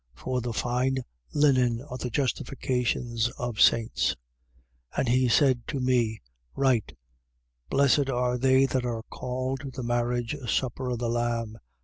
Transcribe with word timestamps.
For 0.15 0.41
the 0.41 0.51
fine 0.51 0.97
linen 1.31 1.83
are 1.83 1.97
the 1.99 2.09
justifications 2.09 3.29
of 3.37 3.61
saints. 3.61 4.15
19:9. 4.97 4.97
And 4.97 5.09
he 5.09 5.27
said 5.29 5.67
to 5.67 5.79
me: 5.79 6.21
Write: 6.55 6.97
Blessed 7.69 8.09
are 8.09 8.39
they 8.39 8.65
that 8.65 8.83
are 8.83 9.03
called 9.11 9.59
to 9.59 9.69
the 9.69 9.83
marriage 9.83 10.35
supper 10.49 10.89
of 10.89 10.97
the 10.97 11.07
Lamb. 11.07 11.59